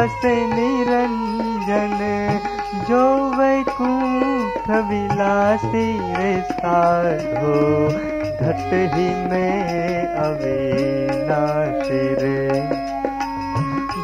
बस 0.00 0.20
निरंजन, 0.24 1.98
जो 2.88 3.30
वैकुंठ 3.30 4.70
विलासी 4.70 6.42
साधो, 6.42 7.88
घट 8.46 8.94
ही 8.94 9.14
में 9.14 10.06
अविनाशी 10.06 12.14
रे। 12.14 12.68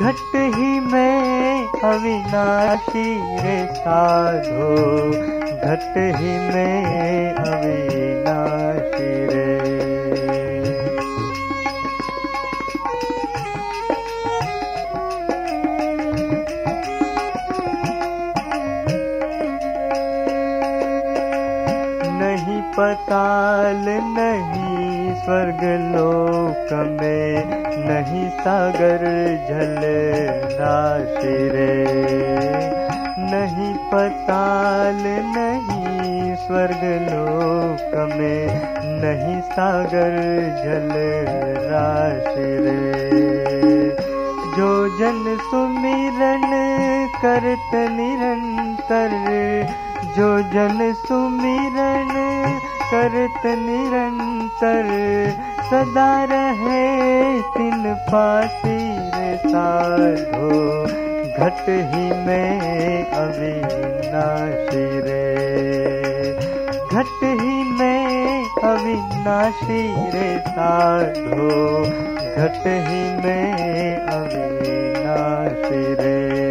घट 0.00 0.34
ही 0.34 0.80
में 0.80 1.68
अविनाशी 1.84 3.36
रे 3.36 3.74
साधो, 3.74 4.78
घट 5.68 6.16
ही 6.16 6.54
में 6.54 7.34
अविनाशी 7.34 9.26
रे। 9.26 9.71
पताल 22.82 23.84
नहीं, 23.88 25.14
स्वर्ग 25.14 25.60
लोक 25.92 26.72
में 26.72 27.44
नहीं, 27.86 28.30
सागर 28.38 29.04
जल 29.48 29.76
राशि 30.60 31.36
रे 31.52 31.76
नहीं, 33.30 33.74
पताल 33.92 34.98
नहीं, 35.36 36.34
स्वर्ग 36.36 36.82
लोक 37.06 37.94
में 37.94 38.46
नहीं, 39.02 39.40
सागर 39.52 40.18
जल 40.64 40.90
नाशिरे 41.70 42.76
जो 44.56 44.72
जन 44.98 45.36
सुमिरन 45.50 46.50
करत 47.22 47.74
निरंतर, 47.74 49.16
जो 50.16 50.26
जन 50.42 50.92
सुमिरन 51.06 52.31
करत 52.94 53.46
निरंतर, 53.46 54.88
सदा 55.70 56.24
रहे 56.24 57.02
तिन 57.42 57.96
पासी 58.12 58.92
साधो। 59.48 60.82
घट 61.32 61.68
ही 61.68 62.26
में 62.26 63.06
अविनाशी 63.06 65.00
रे। 65.00 65.32
घट 66.92 67.24
ही 67.24 67.78
में 67.78 68.44
अविनाशी 68.64 69.94
रे 69.96 70.38
साधो। 70.38 71.82
घट 72.42 72.62
ही 72.66 73.26
में 73.26 73.96
अविनाशी 73.96 75.94
रे। 75.94 76.41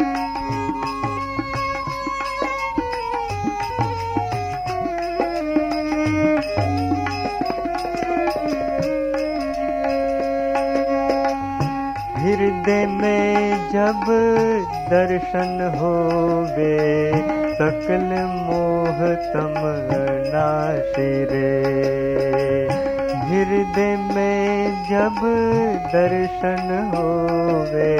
जब 13.88 14.08
दर्शन 14.90 15.60
होवे, 15.76 16.72
सकल 17.56 18.10
मोह 18.48 18.98
तम 19.34 19.54
नाशी 20.34 21.06
रे 21.30 21.52
हृदय 23.30 23.96
में 24.10 24.74
जब 24.90 25.22
दर्शन 25.94 26.68
होवे, 26.96 27.96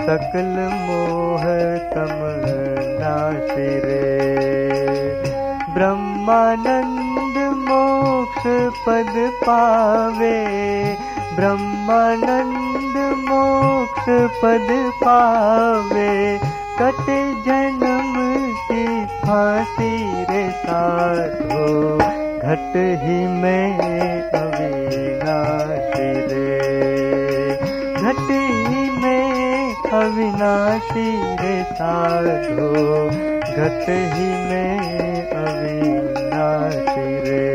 सकल 0.00 0.56
मोह 0.86 1.44
तम 1.92 2.16
नाशी 3.02 3.68
रे 3.84 4.00
ब्रह्मानंद 5.74 7.38
मोक्ष 7.68 8.48
पद 8.86 9.14
पावे, 9.44 10.36
ब्रह्मानंद 11.36 12.99
मोक्ष 13.90 14.42
पद 14.42 14.92
पावे, 15.04 16.40
कट 16.78 17.06
जन्म 17.46 18.52
की 18.62 19.06
फांसी 19.06 20.22
रे 20.22 20.50
साधो। 20.50 21.98
घट 22.38 22.72
ही 22.76 23.26
में 23.26 24.30
अविनाशी 24.34 26.12
रे। 26.12 27.92
घट 27.92 28.68
ही 28.68 28.90
में 28.90 29.74
अविनाशी 29.92 31.22
रे 31.22 31.62
साधो। 31.62 33.10
घट 33.40 33.86
ही 33.88 34.24
में 34.24 35.30
अविनाशी 35.30 37.30
रे। 37.30 37.49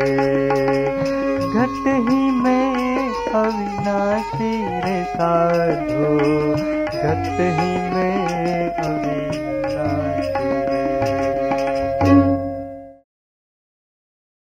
साधो 5.16 6.08
गत 6.94 7.38
ही 7.58 7.70
में 7.92 8.74
अभी 8.86 9.55